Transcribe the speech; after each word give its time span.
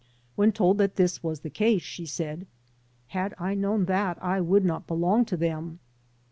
When 0.35 0.51
told 0.51 0.79
that 0.79 0.95
this 0.95 1.21
was 1.21 1.41
the 1.41 1.51
case 1.51 1.83
she 1.83 2.07
said: 2.07 2.47
"Had 3.09 3.35
I 3.37 3.53
known 3.53 3.85
that, 3.85 4.17
I 4.19 4.41
would 4.41 4.65
not 4.65 4.87
belong 4.87 5.25
to 5.25 5.37
them." 5.37 5.77